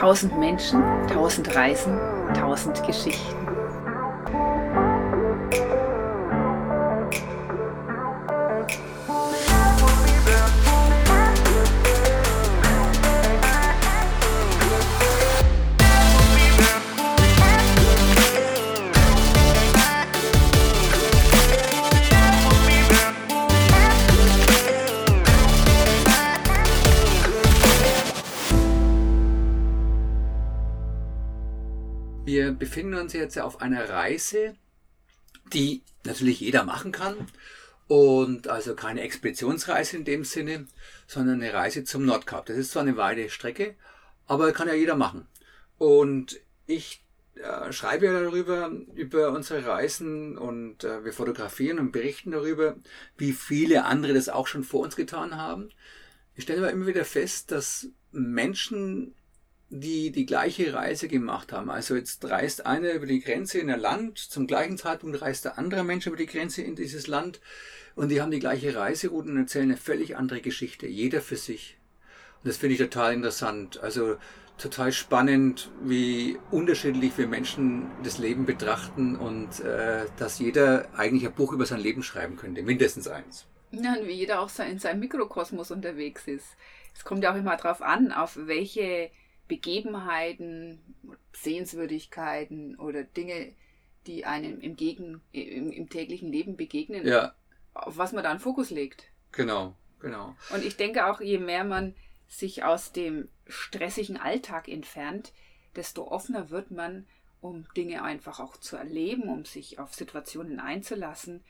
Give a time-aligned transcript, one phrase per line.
[0.00, 2.00] Tausend Menschen, tausend Reisen,
[2.32, 3.49] tausend Geschichten.
[32.60, 34.54] Befinden uns jetzt auf einer Reise,
[35.52, 37.16] die natürlich jeder machen kann.
[37.88, 40.68] Und also keine Expeditionsreise in dem Sinne,
[41.08, 42.46] sondern eine Reise zum Nordkap.
[42.46, 43.74] Das ist zwar eine weite Strecke,
[44.28, 45.26] aber kann ja jeder machen.
[45.76, 46.38] Und
[46.68, 47.02] ich
[47.34, 52.76] äh, schreibe ja darüber, über unsere Reisen und äh, wir fotografieren und berichten darüber,
[53.16, 55.70] wie viele andere das auch schon vor uns getan haben.
[56.36, 59.16] Ich stelle aber immer wieder fest, dass Menschen
[59.70, 61.70] die die gleiche Reise gemacht haben.
[61.70, 65.58] Also jetzt reist einer über die Grenze in ein Land, zum gleichen Zeitpunkt reist der
[65.58, 67.40] andere Mensch über die Grenze in dieses Land
[67.94, 71.78] und die haben die gleiche Reiseroute und erzählen eine völlig andere Geschichte, jeder für sich.
[72.42, 73.80] Und das finde ich total interessant.
[73.80, 74.16] Also
[74.58, 81.34] total spannend, wie unterschiedlich wir Menschen das Leben betrachten und äh, dass jeder eigentlich ein
[81.34, 83.46] Buch über sein Leben schreiben könnte, mindestens eins.
[83.70, 86.56] Ja, und wie jeder auch in seinem Mikrokosmos unterwegs ist.
[86.94, 89.10] Es kommt ja auch immer darauf an, auf welche
[89.50, 90.80] Begebenheiten,
[91.32, 93.52] Sehenswürdigkeiten oder Dinge,
[94.06, 97.34] die einem im, Gegen, im, im täglichen Leben begegnen, Ja,
[97.74, 99.04] auf was man da einen Fokus legt.
[99.32, 100.34] genau, genau.
[100.54, 101.94] Und ich denke auch, je mehr man
[102.28, 105.32] sich aus dem stressigen Alltag entfernt,
[105.74, 107.06] desto offener wird man,
[107.40, 111.42] um Dinge einfach auch zu erleben, um sich auf Situationen einzulassen.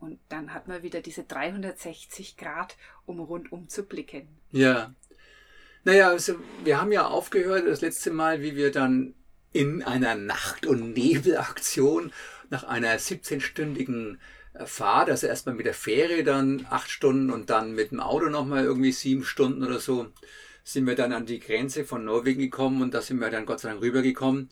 [0.00, 4.28] Und dann hat man wieder diese 360 Grad, um rundum zu blicken.
[4.52, 4.94] Ja.
[5.88, 9.14] Naja, also wir haben ja aufgehört das letzte Mal, wie wir dann
[9.54, 12.12] in einer Nacht- und Nebelaktion
[12.50, 14.18] nach einer 17-stündigen
[14.52, 18.28] äh, Fahrt, also erstmal mit der Fähre dann acht Stunden und dann mit dem Auto
[18.28, 20.08] nochmal irgendwie sieben Stunden oder so,
[20.62, 23.60] sind wir dann an die Grenze von Norwegen gekommen und da sind wir dann Gott
[23.60, 24.50] sei Dank rübergekommen,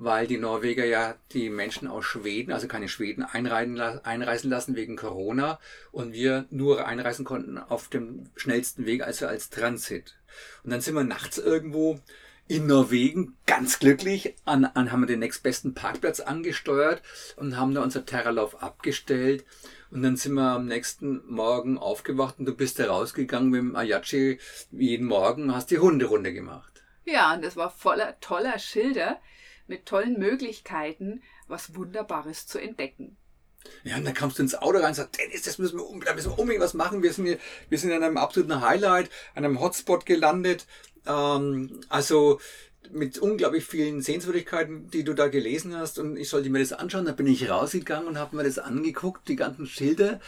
[0.00, 4.76] weil die Norweger ja die Menschen aus Schweden, also keine Schweden, einreisen, la- einreisen lassen
[4.76, 5.58] wegen Corona
[5.90, 10.16] und wir nur einreisen konnten auf dem schnellsten Weg, also als Transit.
[10.62, 11.98] Und dann sind wir nachts irgendwo
[12.46, 17.02] in Norwegen ganz glücklich, an, an haben wir den nächstbesten Parkplatz angesteuert
[17.34, 19.44] und haben da unser Terralauf abgestellt.
[19.90, 23.74] Und dann sind wir am nächsten Morgen aufgewacht und du bist da rausgegangen mit dem
[23.74, 24.38] Ayachi
[24.70, 26.84] jeden Morgen, hast die Hunderunde gemacht.
[27.04, 29.18] Ja, und das war voller toller Schilder
[29.68, 33.16] mit tollen Möglichkeiten, was Wunderbares zu entdecken.
[33.84, 36.14] Ja, und dann kamst du ins Auto rein und sagst, Dennis, das müssen wir, da
[36.14, 37.02] müssen wir unbedingt was machen.
[37.02, 40.66] Wir sind, hier, wir sind an einem absoluten Highlight, einem Hotspot gelandet.
[41.06, 42.40] Ähm, also
[42.90, 45.98] mit unglaublich vielen Sehenswürdigkeiten, die du da gelesen hast.
[45.98, 47.04] Und ich sollte mir das anschauen.
[47.04, 50.20] Da bin ich rausgegangen und habe mir das angeguckt, die ganzen Schilder.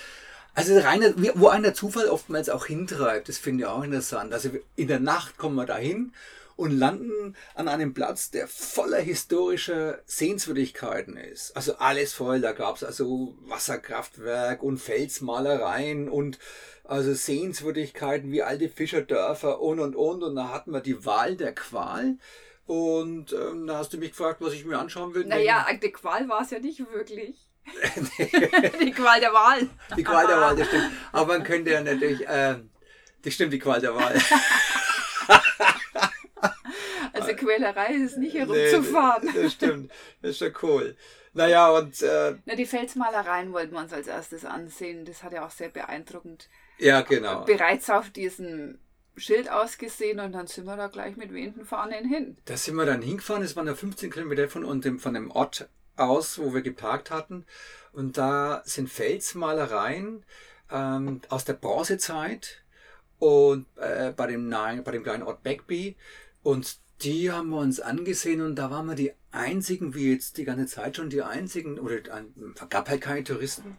[0.54, 4.32] Also reiner, wo einer Zufall oftmals auch hintreibt, das finde ich auch interessant.
[4.32, 6.12] Also in der Nacht kommen wir dahin
[6.60, 11.56] und landen an einem Platz, der voller historischer Sehenswürdigkeiten ist.
[11.56, 16.38] Also alles voll, da gab es also Wasserkraftwerk und Felsmalereien und
[16.84, 20.22] also Sehenswürdigkeiten wie alte Fischerdörfer und und und.
[20.22, 22.18] Und da hatten wir die Wahl der Qual.
[22.66, 25.24] Und ähm, da hast du mich gefragt, was ich mir anschauen will.
[25.24, 27.48] Naja, die Qual war es ja nicht wirklich.
[28.82, 29.66] die Qual der Wahl.
[29.96, 30.90] Die Qual der Wahl, das stimmt.
[31.12, 32.56] Aber man könnte ja natürlich, äh,
[33.22, 34.14] das stimmt, die Qual der Wahl.
[37.40, 39.28] Quälerei ist nicht Nee, herumzufahren.
[39.34, 39.92] das stimmt,
[40.22, 40.96] das ist schon cool.
[41.32, 45.04] Naja, und äh, Na, die Felsmalereien wollten wir uns als erstes ansehen.
[45.04, 47.44] Das hat ja auch sehr beeindruckend ja, genau.
[47.44, 48.78] bereits auf diesem
[49.16, 52.38] Schild ausgesehen und dann sind wir da gleich mit wehenden Fahnen hin.
[52.46, 55.68] Da sind wir dann hingefahren, es waren ja 15 Kilometer von, uns, von dem Ort
[55.96, 57.44] aus, wo wir geparkt hatten.
[57.92, 60.24] Und da sind Felsmalereien
[60.70, 62.62] ähm, aus der Bronzezeit
[63.18, 65.96] und äh, bei, dem bei dem kleinen Ort Beckby.
[66.42, 70.44] Und die haben wir uns angesehen und da waren wir die einzigen, wie jetzt die
[70.44, 72.00] ganze Zeit schon die einzigen, oder
[72.68, 73.78] gab halt keine Touristen.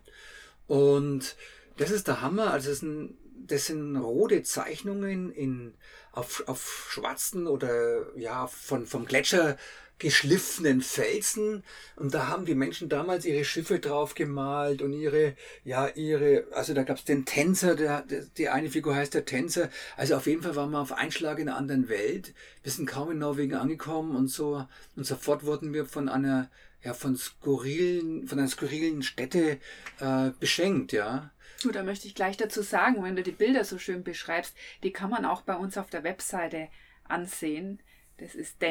[0.68, 1.36] Und
[1.78, 2.52] das ist der Hammer.
[2.52, 5.74] Also das sind, das sind rote Zeichnungen in,
[6.12, 9.58] auf, auf schwarzen oder ja von, vom Gletscher
[10.02, 11.64] geschliffenen Felsen.
[11.96, 16.74] Und da haben die Menschen damals ihre Schiffe drauf gemalt und ihre, ja, ihre, also
[16.74, 19.70] da gab es den Tänzer, der, der, die eine Figur heißt der Tänzer.
[19.98, 22.34] Also auf jeden Fall waren wir auf Einschlag in einer anderen Welt.
[22.64, 24.66] Wir sind kaum in Norwegen angekommen und so,
[24.96, 26.50] und sofort wurden wir von einer,
[26.84, 29.60] ja, von skurrilen, von einer skurrilen Stätte
[30.00, 31.32] äh, beschenkt, ja.
[31.62, 34.92] Du, da möchte ich gleich dazu sagen, wenn du die Bilder so schön beschreibst, die
[34.92, 36.70] kann man auch bei uns auf der Webseite
[37.04, 37.80] ansehen.
[38.18, 38.62] Das ist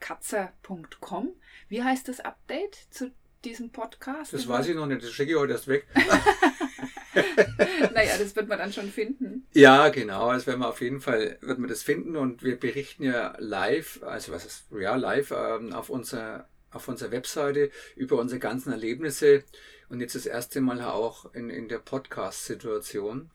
[0.00, 1.34] dennis-katzer.com.
[1.68, 3.10] Wie heißt das Update zu
[3.44, 4.32] diesem Podcast?
[4.32, 5.86] Das weiß ich noch nicht, das schicke ich heute erst weg.
[7.94, 9.46] naja, das wird man dann schon finden.
[9.52, 13.04] Ja, genau, das werden wir auf jeden Fall, wird man das finden und wir berichten
[13.04, 18.38] ja live, also was ist, ja, live ähm, auf unserer auf unserer Webseite über unsere
[18.38, 19.44] ganzen Erlebnisse
[19.88, 23.30] und jetzt das erste Mal auch in, in der Podcast-Situation.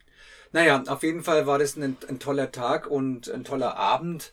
[0.52, 4.32] Naja, auf jeden Fall war das ein, ein toller Tag und ein toller Abend.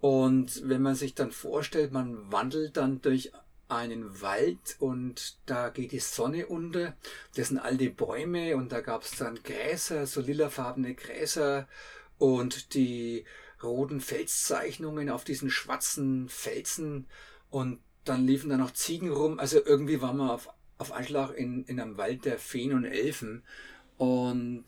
[0.00, 3.32] Und wenn man sich dann vorstellt, man wandelt dann durch
[3.68, 6.96] einen Wald und da geht die Sonne unter.
[7.34, 11.68] Das sind alte Bäume und da gab es dann Gräser, so lilafarbene Gräser
[12.18, 13.24] und die
[13.62, 17.06] roten Felszeichnungen auf diesen schwarzen Felsen
[17.50, 19.38] und dann liefen da noch Ziegen rum.
[19.38, 20.48] Also irgendwie waren wir auf,
[20.78, 23.42] auf Anschlag in, in einem Wald der Feen und Elfen.
[23.98, 24.64] Und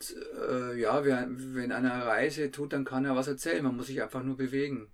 [0.49, 3.63] äh, ja, wer, wenn einer Reise tut, dann kann er was erzählen.
[3.63, 4.91] Man muss sich einfach nur bewegen.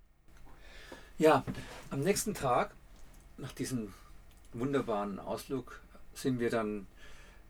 [1.20, 1.44] Ja,
[1.90, 2.76] am nächsten Tag,
[3.38, 3.92] nach diesem
[4.54, 5.82] wunderbaren Ausflug,
[6.14, 6.86] sind wir dann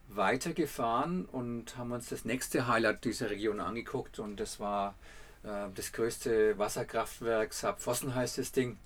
[0.07, 4.19] weitergefahren und haben uns das nächste Highlight dieser Region angeguckt.
[4.19, 4.95] Und das war
[5.43, 8.77] äh, das größte Wasserkraftwerk, Saarpfossen heißt das Ding.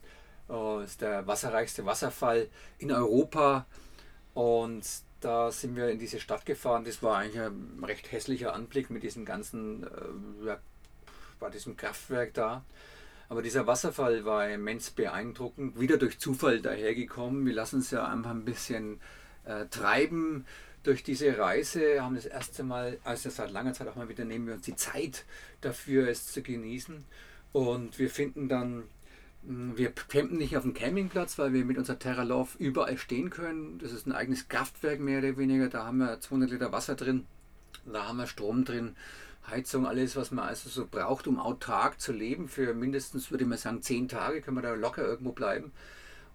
[0.49, 2.47] Äh, ist der wasserreichste Wasserfall
[2.79, 3.67] in Europa.
[4.33, 4.83] Und
[5.19, 6.85] da sind wir in diese Stadt gefahren.
[6.85, 10.57] Das war eigentlich ein recht hässlicher Anblick mit diesem ganzen, äh,
[11.39, 12.63] war diesem Kraftwerk da.
[13.31, 17.45] Aber dieser Wasserfall war immens beeindruckend, wieder durch Zufall dahergekommen.
[17.45, 18.99] Wir lassen uns ja einfach ein bisschen
[19.45, 20.45] äh, treiben
[20.83, 24.47] durch diese Reise, haben das erste Mal, also seit langer Zeit auch mal wieder, nehmen
[24.47, 25.23] wir uns die Zeit
[25.61, 27.05] dafür, es zu genießen.
[27.53, 28.83] Und wir finden dann
[29.47, 33.29] hm, wir campen nicht auf dem Campingplatz, weil wir mit unserer Terra Love überall stehen
[33.29, 33.79] können.
[33.79, 35.69] Das ist ein eigenes Kraftwerk mehr oder weniger.
[35.69, 37.25] Da haben wir 200 Liter Wasser drin.
[37.85, 38.97] Da haben wir Strom drin,
[39.47, 42.47] Heizung, alles, was man also so braucht, um autark zu leben.
[42.47, 45.71] Für mindestens, würde mal sagen, 10 Tage können wir da locker irgendwo bleiben.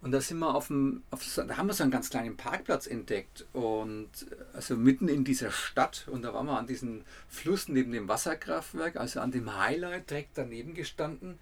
[0.02, 2.86] Und da sind wir auf dem, auf, da haben wir so einen ganz kleinen Parkplatz
[2.86, 4.10] entdeckt und
[4.52, 8.96] also mitten in dieser Stadt und da waren wir an diesem Fluss neben dem Wasserkraftwerk,
[8.96, 11.38] also an dem Highlight direkt daneben gestanden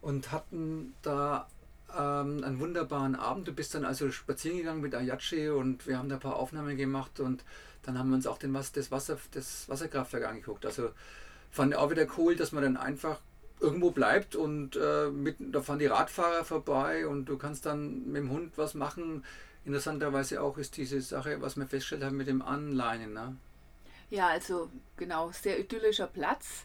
[0.00, 1.48] und hatten da
[1.96, 3.48] ähm, einen wunderbaren Abend.
[3.48, 6.76] Du bist dann also spazieren gegangen mit Ayachi und wir haben da ein paar Aufnahmen
[6.76, 7.44] gemacht und
[7.82, 10.66] dann haben wir uns auch den, das, Wasser, das Wasserkraftwerk angeguckt.
[10.66, 10.90] Also
[11.50, 13.20] fand ich auch wieder cool, dass man dann einfach
[13.60, 18.22] irgendwo bleibt und äh, mit, da fahren die Radfahrer vorbei und du kannst dann mit
[18.22, 19.24] dem Hund was machen.
[19.64, 23.12] Interessanterweise auch ist diese Sache, was wir festgestellt haben mit dem Anleinen.
[23.12, 23.36] Ne?
[24.10, 26.64] Ja, also genau, sehr idyllischer Platz.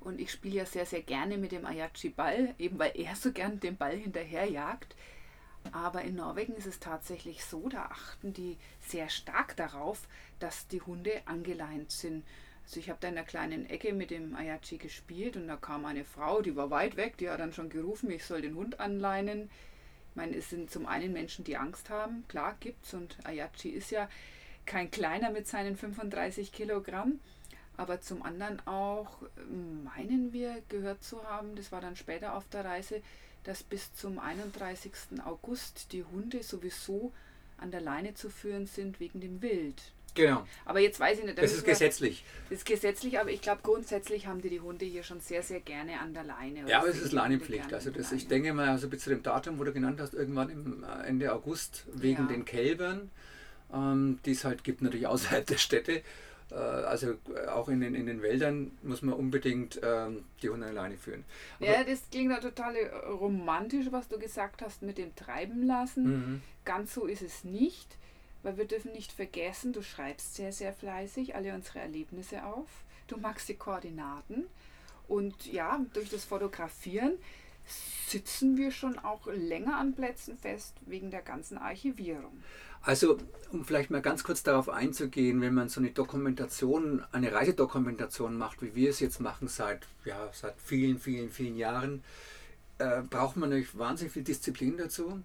[0.00, 3.60] Und ich spiele ja sehr, sehr gerne mit dem Ayachi-Ball, eben weil er so gern
[3.60, 4.96] den Ball hinterherjagt.
[5.72, 10.08] Aber in Norwegen ist es tatsächlich so, da achten die sehr stark darauf,
[10.38, 12.24] dass die Hunde angeleint sind.
[12.64, 15.84] Also ich habe da in einer kleinen Ecke mit dem Ayachi gespielt und da kam
[15.84, 18.80] eine Frau, die war weit weg, die hat dann schon gerufen, ich soll den Hund
[18.80, 19.50] anleinen.
[20.10, 23.90] Ich meine, es sind zum einen Menschen, die Angst haben, klar gibt's und Ayachi ist
[23.90, 24.08] ja
[24.66, 27.20] kein kleiner mit seinen 35 Kilogramm.
[27.76, 29.22] Aber zum anderen auch,
[30.54, 33.02] wir gehört zu haben, das war dann später auf der Reise,
[33.44, 34.92] dass bis zum 31.
[35.24, 37.12] August die Hunde sowieso
[37.58, 39.80] an der Leine zu führen sind wegen dem Wild.
[40.14, 40.46] Genau.
[40.64, 41.38] Aber jetzt weiß ich nicht.
[41.38, 42.24] Das ist wir, gesetzlich.
[42.48, 45.60] Das ist gesetzlich, aber ich glaube grundsätzlich haben die die Hunde hier schon sehr, sehr
[45.60, 46.68] gerne an der Leine.
[46.68, 47.72] Ja, aber es ist Leinepflicht.
[47.72, 50.50] Also das, ich denke mal, also bis zu dem Datum, wo du genannt hast, irgendwann
[50.50, 52.28] im äh, Ende August wegen ja.
[52.28, 53.10] den Kälbern,
[53.72, 56.02] ähm, die es halt gibt natürlich außerhalb der Städte.
[56.52, 60.66] Äh, also äh, auch in den, in den Wäldern muss man unbedingt ähm, die Hunde
[60.66, 61.24] alleine führen.
[61.58, 65.66] Aber ja, das klingt ja total äh, romantisch, was du gesagt hast mit dem Treiben
[65.66, 66.04] lassen.
[66.04, 66.42] Mhm.
[66.64, 67.96] Ganz so ist es nicht,
[68.42, 72.68] weil wir dürfen nicht vergessen, du schreibst sehr, sehr fleißig alle unsere Erlebnisse auf.
[73.06, 74.46] Du magst die Koordinaten.
[75.08, 77.14] Und ja, durch das Fotografieren
[78.06, 82.42] sitzen wir schon auch länger an Plätzen fest wegen der ganzen Archivierung.
[82.82, 83.18] Also,
[83.52, 88.62] um vielleicht mal ganz kurz darauf einzugehen, wenn man so eine Dokumentation, eine Reisedokumentation macht,
[88.62, 92.02] wie wir es jetzt machen seit, ja, seit vielen, vielen, vielen Jahren,
[92.78, 95.22] äh, braucht man natürlich wahnsinnig viel Disziplin dazu.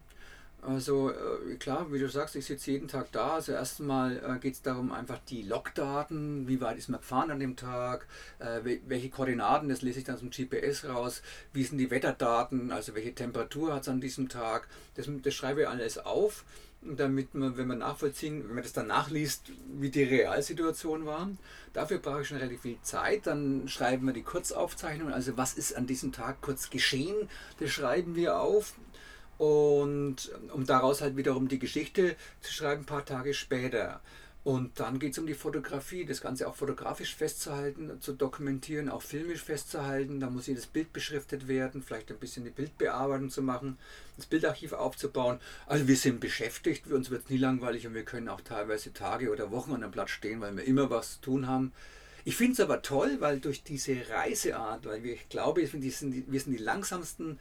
[0.66, 3.36] Also äh, klar, wie du sagst, ich sitze jeden Tag da.
[3.36, 7.40] Also erstmal äh, geht es darum, einfach die Logdaten, wie weit ist man gefahren an
[7.40, 8.08] dem Tag,
[8.40, 11.22] äh, welche Koordinaten, das lese ich dann zum GPS raus,
[11.54, 14.68] wie sind die Wetterdaten, also welche Temperatur hat es an diesem Tag.
[14.96, 16.46] Das, das schreibe ich alles auf,
[16.82, 21.30] damit man, wenn man nachvollziehen, wenn man das dann nachliest, wie die Realsituation war.
[21.74, 23.28] Dafür brauche ich schon relativ viel Zeit.
[23.28, 27.30] Dann schreiben wir die Kurzaufzeichnung, also was ist an diesem Tag kurz geschehen,
[27.60, 28.74] das schreiben wir auf
[29.38, 34.02] und um daraus halt wiederum die Geschichte zu schreiben, ein paar Tage später.
[34.46, 39.02] Und dann geht es um die Fotografie, das Ganze auch fotografisch festzuhalten, zu dokumentieren, auch
[39.02, 40.20] filmisch festzuhalten.
[40.20, 43.80] Da muss jedes Bild beschriftet werden, vielleicht ein bisschen die Bildbearbeitung zu machen,
[44.18, 45.40] das Bildarchiv aufzubauen.
[45.66, 49.32] Also wir sind beschäftigt, uns wird es nie langweilig und wir können auch teilweise Tage
[49.32, 51.74] oder Wochen an einem Platz stehen, weil wir immer was zu tun haben.
[52.24, 56.12] Ich finde es aber toll, weil durch diese Reiseart, weil wir, ich glaube, wir sind
[56.12, 57.40] die, wir sind die langsamsten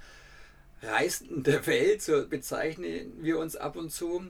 [0.85, 4.25] Reisenden der Welt, so bezeichnen wir uns ab und zu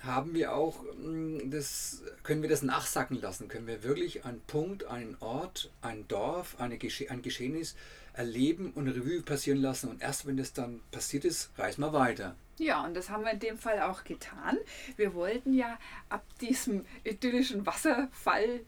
[0.00, 4.84] haben wir auch, mm, das, können wir das nachsacken lassen, können wir wirklich einen Punkt,
[4.84, 7.74] einen Ort, ein Dorf, eine Gesche ein Geschehnis
[8.12, 9.90] erleben und Revue passieren lassen.
[9.90, 12.36] Und erst wenn das dann passiert ist, reisen wir weiter.
[12.58, 14.56] Ja, und das haben wir in dem Fall auch getan.
[14.96, 18.64] Wir wollten ja ab diesem idyllischen Wasserfallcamp,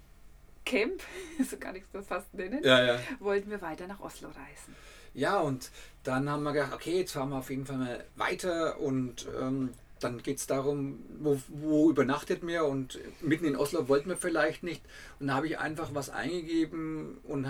[1.49, 3.01] so kann ich es das fast nennen, ja, ja.
[3.19, 4.77] wollten wir weiter nach Oslo reisen.
[5.19, 5.73] Ja, und
[6.05, 9.71] dann haben wir gedacht, okay, jetzt fahren wir auf jeden Fall mal weiter und ähm,
[9.99, 14.63] dann geht es darum, wo, wo, übernachtet mir und mitten in Oslo wollten wir vielleicht
[14.63, 14.81] nicht.
[15.19, 17.49] Und da habe ich einfach was eingegeben und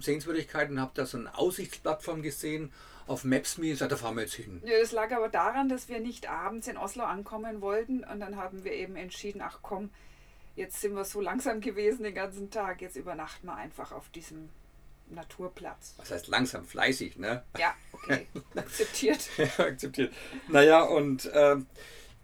[0.00, 2.72] Sehenswürdigkeiten, habe da so eine Aussichtsplattform gesehen
[3.06, 4.60] auf Maps.me und da fahren wir jetzt hin.
[4.64, 8.34] Ja, das lag aber daran, dass wir nicht abends in Oslo ankommen wollten und dann
[8.34, 9.90] haben wir eben entschieden, ach komm,
[10.56, 14.48] jetzt sind wir so langsam gewesen den ganzen Tag, jetzt übernachten wir einfach auf diesem
[15.08, 15.94] Naturplatz.
[15.96, 17.42] Was heißt langsam, fleißig, ne?
[17.58, 18.26] Ja, okay.
[18.56, 19.28] Akzeptiert.
[19.36, 20.12] ja, akzeptiert.
[20.48, 21.56] Naja, und äh,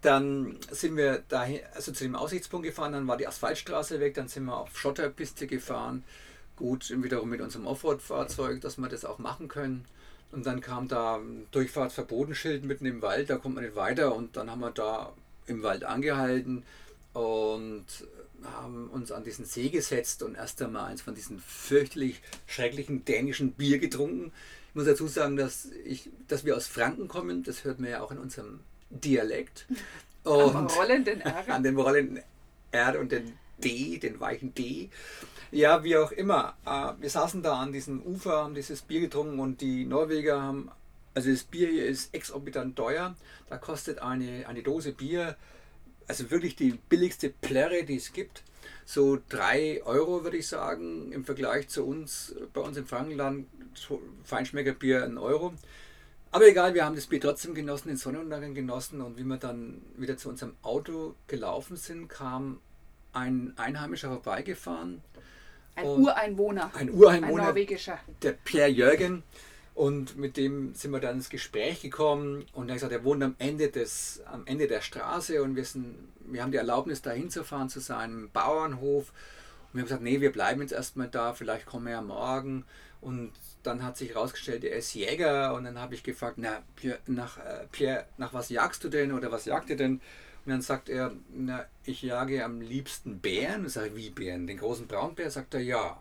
[0.01, 4.27] dann sind wir dahin, also zu dem Aussichtspunkt gefahren, dann war die Asphaltstraße weg, dann
[4.27, 6.03] sind wir auf Schotterpiste gefahren.
[6.55, 9.85] Gut, wiederum mit unserem Offroad-Fahrzeug, dass wir das auch machen können.
[10.31, 14.37] Und dann kam da ein Durchfahrtsverbotenschild mitten im Wald, da kommt man nicht weiter und
[14.37, 15.13] dann haben wir da
[15.45, 16.63] im Wald angehalten
[17.13, 17.85] und
[18.45, 23.53] haben uns an diesen See gesetzt und erst einmal eins von diesen fürchterlich schrecklichen dänischen
[23.53, 24.31] Bier getrunken.
[24.69, 28.01] Ich muss dazu sagen, dass, ich, dass wir aus Franken kommen, das hört man ja
[28.01, 29.67] auch in unserem Dialekt.
[30.23, 31.43] Und Am rollenden R.
[31.47, 32.23] An dem rollenden
[32.71, 34.89] R und den D, den weichen D.
[35.51, 36.55] Ja, wie auch immer.
[36.65, 40.69] Äh, wir saßen da an diesem Ufer, haben dieses Bier getrunken und die Norweger haben,
[41.13, 43.15] also das Bier hier ist exorbitant teuer.
[43.49, 45.35] Da kostet eine, eine Dose Bier
[46.07, 48.43] also wirklich die billigste Plärre, die es gibt.
[48.85, 53.47] So 3 Euro würde ich sagen, im Vergleich zu uns, bei uns im Frankenland,
[54.23, 55.53] Feinschmeckerbier ein Euro.
[56.31, 59.81] Aber egal, wir haben das Bier trotzdem genossen, den Sonnenuntergang genossen und wie wir dann
[59.97, 62.59] wieder zu unserem Auto gelaufen sind, kam
[63.13, 65.01] ein Einheimischer vorbeigefahren.
[65.75, 66.71] Ein Ureinwohner.
[66.73, 67.43] Ein Ureinwohner.
[67.43, 67.99] Ein norwegischer.
[68.21, 69.23] Der Pierre Jürgen.
[69.81, 73.23] Und mit dem sind wir dann ins Gespräch gekommen und er hat gesagt, er wohnt
[73.23, 77.09] am Ende, des, am Ende der Straße und wir, sind, wir haben die Erlaubnis, da
[77.09, 79.09] hinzufahren zu seinem Bauernhof.
[79.09, 82.63] Und wir haben gesagt, nee, wir bleiben jetzt erstmal da, vielleicht kommen wir ja morgen.
[83.01, 83.31] Und
[83.63, 87.39] dann hat sich herausgestellt, er ist Jäger und dann habe ich gefragt, na, Pierre, nach,
[87.39, 89.93] äh, Pierre, nach was jagst du denn oder was jagt ihr denn?
[89.93, 93.65] Und dann sagt er, na, ich jage am liebsten Bären.
[93.65, 94.45] Ich sage, wie Bären?
[94.45, 95.31] Den großen Braunbär?
[95.31, 95.97] Sagt er, ja.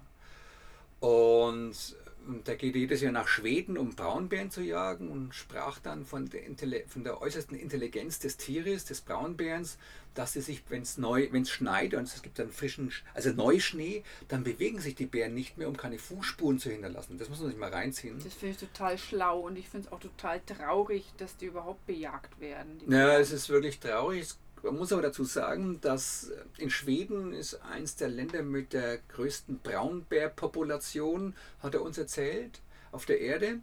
[1.00, 1.96] Und
[2.26, 6.28] und der geht jedes Jahr nach Schweden, um Braunbären zu jagen und sprach dann von
[6.28, 6.42] der,
[6.88, 9.78] von der äußersten Intelligenz des Tieres, des Braunbärens,
[10.14, 13.30] dass sie sich, wenn es neu, wenn es schneit und es gibt dann frischen, also
[13.30, 17.18] Neuschnee, dann bewegen sich die Bären nicht mehr, um keine Fußspuren zu hinterlassen.
[17.18, 18.18] Das muss man sich mal reinziehen.
[18.22, 21.86] Das finde ich total schlau und ich finde es auch total traurig, dass die überhaupt
[21.86, 22.80] bejagt werden.
[22.88, 24.22] Ja, es ist wirklich traurig.
[24.22, 28.98] Es man muss aber dazu sagen, dass in Schweden ist eins der Länder mit der
[28.98, 32.60] größten Braunbärpopulation, hat er uns erzählt,
[32.92, 33.60] auf der Erde.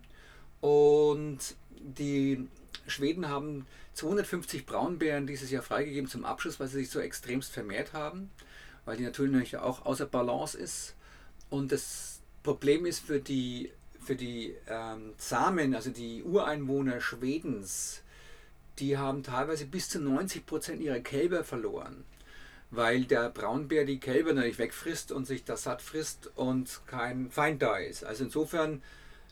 [0.61, 1.39] Und
[1.71, 2.47] die
[2.87, 7.93] Schweden haben 250 Braunbären dieses Jahr freigegeben zum Abschluss, weil sie sich so extremst vermehrt
[7.93, 8.29] haben,
[8.85, 10.95] weil die natürlich auch außer Balance ist.
[11.49, 18.03] Und das Problem ist für die, für die ähm, Samen, also die Ureinwohner Schwedens,
[18.79, 22.03] die haben teilweise bis zu 90 Prozent ihrer Kälber verloren,
[22.71, 27.61] weil der Braunbär die Kälber natürlich wegfrisst und sich das satt frisst und kein Feind
[27.61, 28.03] da ist.
[28.03, 28.81] Also insofern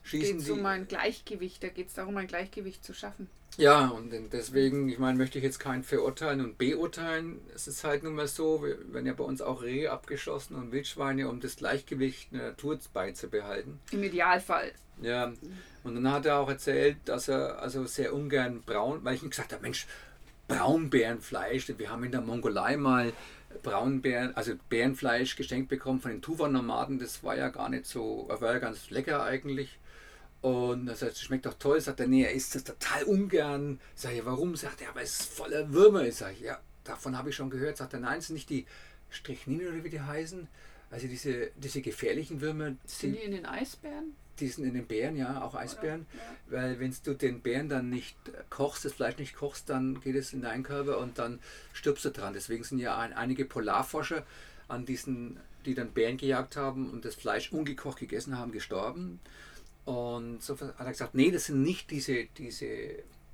[0.06, 0.52] schießen geht's die.
[0.52, 3.30] um ein Gleichgewicht, da geht es darum, ein Gleichgewicht zu schaffen.
[3.58, 7.40] Ja, und deswegen, ich meine, möchte ich jetzt keinen verurteilen und beurteilen.
[7.54, 10.74] Es ist halt nun mal so, wir werden ja bei uns auch Rehe abgeschossen und
[10.74, 13.80] Wildschweine, um das Gleichgewicht in der Natur beizubehalten.
[13.92, 14.74] Im Idealfall.
[15.02, 15.34] Ja,
[15.84, 19.30] und dann hat er auch erzählt, dass er also sehr ungern braun, weil ich ihm
[19.30, 19.88] gesagt habe, Mensch,
[20.48, 23.14] Braunbärenfleisch, wir haben in der Mongolei mal
[23.62, 28.54] Braunbären, also Bärenfleisch geschenkt bekommen von den Tuva-Nomaden, das war ja gar nicht so, war
[28.54, 29.80] ja ganz lecker eigentlich.
[30.42, 31.82] Und er sagt, es schmeckt doch toll.
[31.82, 33.80] Sagt er, nee, er isst das total ungern.
[33.96, 34.56] Sag ich, warum?
[34.56, 36.12] Sagt er, aber es ist voller Würmer.
[36.12, 37.78] Sag ich, ja, davon habe ich schon gehört.
[37.78, 38.68] Sagt er, nein, es sind nicht die
[39.10, 40.48] Strychnine oder wie die heißen.
[40.92, 42.76] Also diese, diese gefährlichen Würmer.
[42.86, 44.16] Sind die in den Eisbären?
[44.40, 46.06] Die sind in den Bären, ja, auch Eisbären.
[46.14, 46.58] Ja.
[46.58, 48.16] Weil wenn du den Bären dann nicht
[48.50, 51.40] kochst, das Fleisch nicht kochst, dann geht es in deinen Körper und dann
[51.74, 52.34] stirbst du dran.
[52.34, 54.26] Deswegen sind ja ein, einige Polarforscher
[54.68, 59.20] an diesen, die dann Bären gejagt haben und das Fleisch ungekocht gegessen haben, gestorben.
[59.86, 62.66] Und so hat er gesagt, nee, das sind nicht diese, diese,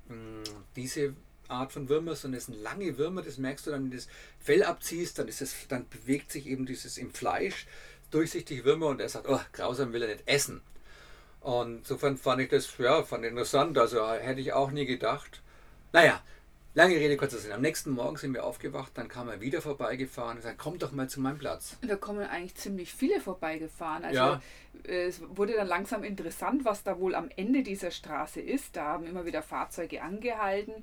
[0.08, 0.42] mh, mm,
[0.76, 1.14] diese
[1.48, 4.08] Art von Würmer, sondern es sind lange Würmer, das merkst du dann, wenn du das
[4.38, 7.66] Fell abziehst, dann, ist es, dann bewegt sich eben dieses im Fleisch
[8.10, 10.60] durchsichtige Würmer und er sagt, oh, grausam will er nicht essen.
[11.42, 13.76] Und insofern fand ich das, ja, fand interessant.
[13.76, 15.42] Also hätte ich auch nie gedacht.
[15.92, 16.22] Naja,
[16.74, 17.52] lange Rede, kurzer Sinn.
[17.52, 20.92] Am nächsten Morgen sind wir aufgewacht, dann kam er wieder vorbeigefahren und sagte, komm doch
[20.92, 21.76] mal zu meinem Platz.
[21.86, 24.04] Da kommen eigentlich ziemlich viele vorbeigefahren.
[24.04, 24.40] Also ja.
[24.84, 28.76] es wurde dann langsam interessant, was da wohl am Ende dieser Straße ist.
[28.76, 30.74] Da haben immer wieder Fahrzeuge angehalten.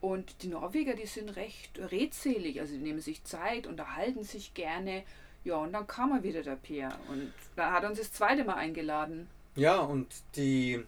[0.00, 5.04] Und die Norweger, die sind recht redselig, also die nehmen sich Zeit, unterhalten sich gerne.
[5.44, 6.92] Ja, und dann kam er wieder, der Peer.
[7.08, 9.28] Und dann hat er uns das zweite Mal eingeladen.
[9.54, 10.82] Ja, und die,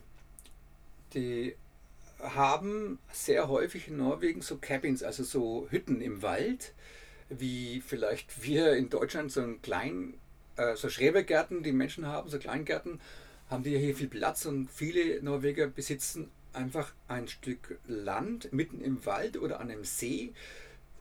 [1.12, 1.54] die
[2.20, 6.72] haben sehr häufig in Norwegen so Cabins, also so Hütten im Wald,
[7.28, 10.14] wie vielleicht wir in Deutschland so einen kleinen,
[10.56, 13.00] äh, so Schrebergärten, die Menschen haben, so Kleingärten,
[13.50, 19.04] haben die hier viel Platz und viele Norweger besitzen einfach ein Stück Land mitten im
[19.06, 20.32] Wald oder an einem See.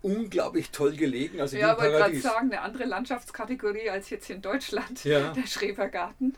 [0.01, 1.39] Unglaublich toll gelegen.
[1.39, 5.32] Also ja, wollte gerade sagen, eine andere Landschaftskategorie als jetzt in Deutschland, ja.
[5.32, 6.36] der Schrebergarten.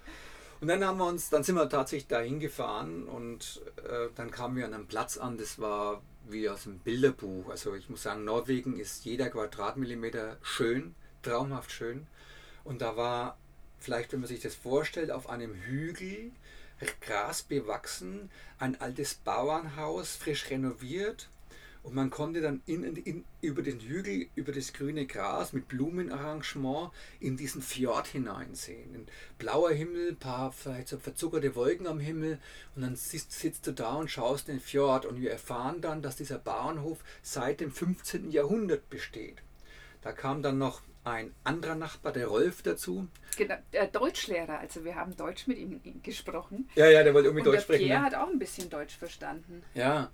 [0.62, 4.55] Und dann haben wir uns, dann sind wir tatsächlich dahin gefahren und äh, dann kamen
[4.55, 7.50] wir an einem Platz an, das war wie aus einem Bilderbuch.
[7.50, 12.07] Also ich muss sagen, Norwegen ist jeder Quadratmillimeter schön, traumhaft schön.
[12.63, 13.38] Und da war,
[13.79, 16.31] vielleicht wenn man sich das vorstellt, auf einem Hügel,
[17.01, 21.29] Gras bewachsen, ein altes Bauernhaus, frisch renoviert
[21.85, 26.91] und man konnte dann in, in, über den Hügel, über das grüne Gras mit Blumenarrangement
[27.19, 28.95] in diesen Fjord hineinsehen.
[28.95, 32.39] Ein blauer Himmel, ein paar vielleicht so verzuckerte Wolken am Himmel
[32.75, 36.15] und dann sitzt, sitzt du da und schaust den Fjord und wir erfahren dann, dass
[36.15, 38.31] dieser Bauernhof seit dem 15.
[38.31, 39.43] Jahrhundert besteht.
[40.01, 43.07] Da kam dann noch ein anderer Nachbar, der Rolf, dazu.
[43.37, 46.67] Genau, der Deutschlehrer, also wir haben Deutsch mit ihm gesprochen.
[46.73, 47.89] Ja, ja, der wollte irgendwie Deutsch sprechen.
[47.89, 49.61] Der hat auch ein bisschen Deutsch verstanden.
[49.75, 50.09] Ja,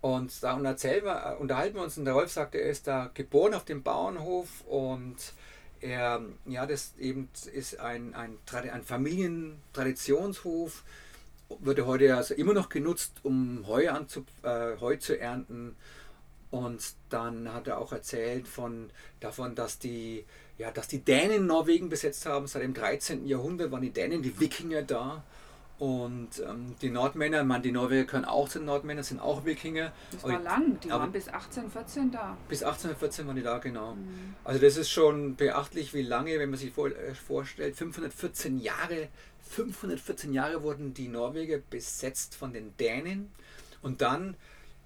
[0.00, 3.54] und da wir, äh, unterhalten wir uns und der Rolf sagte, er ist da geboren
[3.54, 5.16] auf dem Bauernhof und
[5.80, 10.84] er, ja, das eben ist ein, ein, ein Familientraditionshof,
[11.60, 15.76] wird heute also immer noch genutzt, um Heu, anzu, äh, Heu zu ernten.
[16.50, 20.24] Und dann hat er auch erzählt von, davon, dass die,
[20.56, 22.46] ja, dass die Dänen Norwegen besetzt haben.
[22.46, 23.26] Seit dem 13.
[23.26, 25.24] Jahrhundert waren die Dänen, die Wikinger da.
[25.78, 29.92] Und ähm, die Nordmänner, man, die Norweger können auch zu den Nordmännern, sind auch Wikinger.
[30.10, 32.36] Das war aber, lang, die waren bis 1814 da.
[32.48, 33.94] Bis 1814 waren die da, genau.
[33.94, 34.34] Mhm.
[34.42, 39.08] Also das ist schon beachtlich, wie lange, wenn man sich vor, äh, vorstellt, 514 Jahre,
[39.50, 43.30] 514 Jahre wurden die Norweger besetzt von den Dänen
[43.80, 44.36] und dann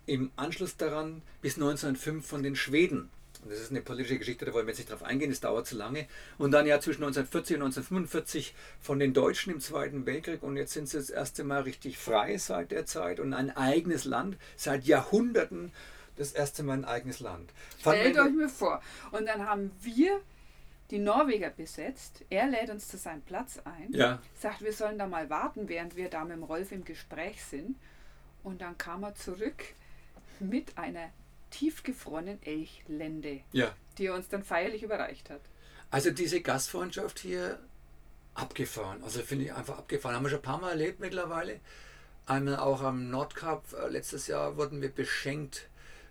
[0.05, 3.09] im Anschluss daran bis 1905 von den Schweden.
[3.45, 5.77] Das ist eine politische Geschichte, da wollen wir jetzt nicht drauf eingehen, das dauert zu
[5.77, 6.07] lange.
[6.39, 10.73] Und dann ja zwischen 1940 und 1945 von den Deutschen im Zweiten Weltkrieg und jetzt
[10.73, 14.85] sind sie das erste Mal richtig frei seit der Zeit und ein eigenes Land, seit
[14.85, 15.73] Jahrhunderten
[16.17, 17.53] das erste Mal ein eigenes Land.
[17.81, 18.81] Stellt euch mir vor.
[19.11, 20.21] Und dann haben wir
[20.91, 22.23] die Norweger besetzt.
[22.29, 24.21] Er lädt uns zu seinem Platz ein, ja.
[24.39, 27.77] sagt, wir sollen da mal warten, während wir da mit dem Rolf im Gespräch sind.
[28.45, 29.65] Und dann kam er zurück
[30.39, 31.11] mit einer
[31.53, 33.73] tiefgefrorenen Elchlende, ja.
[33.99, 35.41] die er uns dann feierlich überreicht hat.
[35.91, 37.59] Also diese Gastfreundschaft hier
[38.35, 39.05] abgefahren.
[39.05, 40.17] Also finde ich einfach abgefahren.
[40.17, 41.61] Haben wir schon ein paar Mal erlebt mittlerweile.
[42.27, 45.69] Einmal auch am Nordkap äh, letztes Jahr wurden wir beschenkt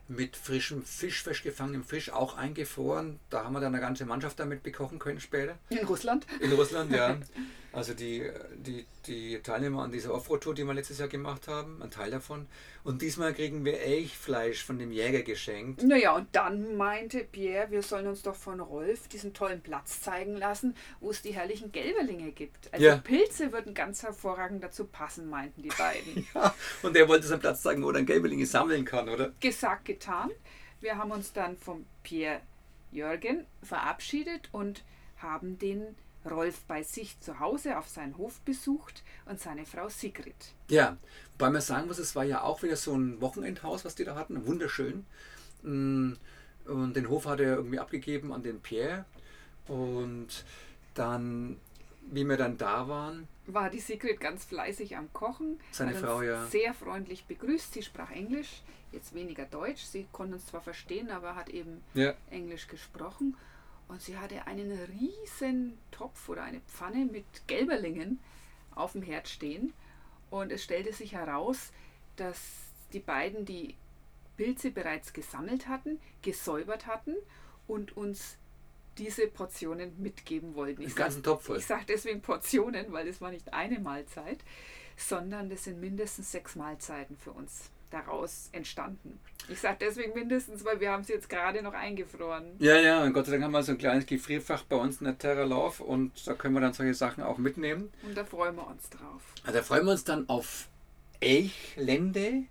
[0.07, 3.19] mit frischem Fisch, frisch gefangenem Fisch, auch eingefroren.
[3.29, 5.57] Da haben wir dann eine ganze Mannschaft damit bekochen können später.
[5.69, 6.27] In Russland?
[6.41, 7.17] In Russland, ja.
[7.73, 11.89] Also die, die, die Teilnehmer an dieser Offroad-Tour, die wir letztes Jahr gemacht haben, ein
[11.89, 12.47] Teil davon.
[12.83, 15.81] Und diesmal kriegen wir Elchfleisch von dem Jäger geschenkt.
[15.83, 20.35] Naja, und dann meinte Pierre, wir sollen uns doch von Rolf diesen tollen Platz zeigen
[20.35, 22.73] lassen, wo es die herrlichen Gelberlinge gibt.
[22.73, 22.97] Also ja.
[22.97, 26.27] Pilze würden ganz hervorragend dazu passen, meinten die beiden.
[26.35, 26.53] ja,
[26.83, 29.31] und der wollte uns einen Platz zeigen, wo er Gelberlinge sammeln kann, oder?
[29.39, 30.31] Gesagt, getan.
[30.81, 32.41] Wir haben uns dann vom Pierre
[32.91, 34.83] Jürgen verabschiedet und
[35.17, 35.95] haben den
[36.29, 40.35] Rolf bei sich zu Hause auf seinen Hof besucht und seine Frau Sigrid.
[40.69, 40.97] Ja,
[41.33, 44.15] wobei man sagen muss, es war ja auch wieder so ein Wochenendhaus, was die da
[44.15, 45.05] hatten, wunderschön.
[45.63, 46.13] Mm,
[46.65, 49.05] und den Hof hat er irgendwie abgegeben an den Pierre.
[49.67, 50.45] Und
[50.93, 51.59] dann,
[52.09, 55.59] wie wir dann da waren, war die Sigrid ganz fleißig am Kochen.
[55.71, 56.45] Seine Frau, ja.
[56.47, 57.73] Sehr freundlich begrüßt.
[57.73, 59.83] Sie sprach Englisch, jetzt weniger Deutsch.
[59.83, 62.13] Sie konnte uns zwar verstehen, aber hat eben ja.
[62.29, 63.35] Englisch gesprochen.
[63.91, 68.21] Und sie hatte einen riesen Topf oder eine Pfanne mit Gelberlingen
[68.73, 69.73] auf dem Herd stehen.
[70.29, 71.73] Und es stellte sich heraus,
[72.15, 72.39] dass
[72.93, 73.75] die beiden die
[74.37, 77.17] Pilze bereits gesammelt hatten, gesäubert hatten
[77.67, 78.37] und uns
[78.97, 80.83] diese Portionen mitgeben wollten.
[80.83, 81.57] Ich ganzen Topf voll.
[81.57, 84.39] Ich sage deswegen Portionen, weil es war nicht eine Mahlzeit,
[84.95, 89.19] sondern das sind mindestens sechs Mahlzeiten für uns daraus entstanden.
[89.49, 92.55] Ich sage deswegen mindestens, weil wir haben sie jetzt gerade noch eingefroren.
[92.59, 95.05] Ja, ja, und Gott sei Dank haben wir so ein kleines Gefrierfach bei uns in
[95.05, 97.91] der Terra Love und da können wir dann solche Sachen auch mitnehmen.
[98.03, 99.21] Und da freuen wir uns drauf.
[99.43, 100.67] Also da freuen wir uns dann auf
[101.19, 102.43] Elchlende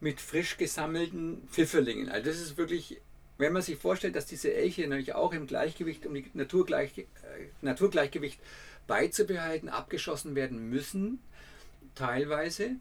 [0.00, 2.08] mit frisch gesammelten Pfifferlingen.
[2.08, 3.00] Also das ist wirklich,
[3.38, 7.04] wenn man sich vorstellt, dass diese Elche natürlich auch im Gleichgewicht, um die Naturgleich, äh,
[7.60, 8.40] Naturgleichgewicht
[8.86, 11.20] beizubehalten, abgeschossen werden müssen,
[11.94, 12.76] teilweise,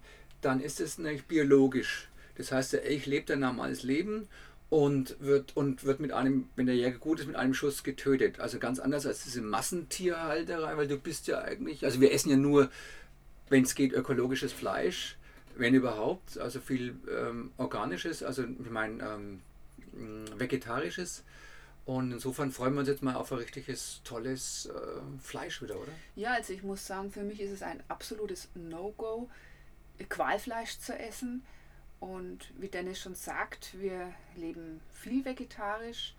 [0.45, 2.08] dann ist es natürlich biologisch.
[2.38, 4.27] Das heißt, der Elch lebt ein normales Leben
[4.69, 8.39] und wird, und wird mit einem, wenn der Jäger gut ist, mit einem Schuss getötet.
[8.39, 12.38] Also ganz anders als diese Massentierhalterei, weil du bist ja eigentlich, also wir essen ja
[12.38, 12.69] nur,
[13.49, 15.17] wenn es geht, ökologisches Fleisch,
[15.55, 19.41] wenn überhaupt, also viel ähm, organisches, also ich meine ähm,
[20.38, 21.23] vegetarisches.
[21.86, 25.91] Und insofern freuen wir uns jetzt mal auf ein richtiges, tolles äh, Fleisch wieder, oder?
[26.15, 29.29] Ja, also ich muss sagen, für mich ist es ein absolutes No-Go,
[30.03, 31.43] Qualfleisch zu essen.
[31.99, 36.13] Und wie Dennis schon sagt, wir leben viel vegetarisch,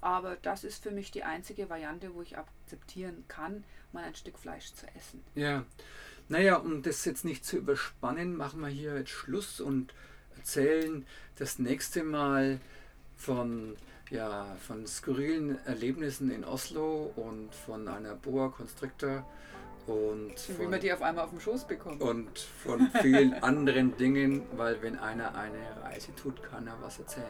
[0.00, 4.38] aber das ist für mich die einzige Variante, wo ich akzeptieren kann, mal ein Stück
[4.38, 5.22] Fleisch zu essen.
[5.34, 5.64] Ja,
[6.28, 9.94] naja, um das jetzt nicht zu überspannen, machen wir hier jetzt Schluss und
[10.36, 12.60] erzählen das nächste Mal
[13.16, 13.76] von,
[14.10, 19.24] ja, von skurrilen Erlebnissen in Oslo und von einer Boa Constrictor
[19.86, 22.02] und von, wie man die auf einmal auf dem Schoß bekommt.
[22.02, 27.26] Und von vielen anderen Dingen, weil wenn einer eine Reise tut, kann er was erzählen.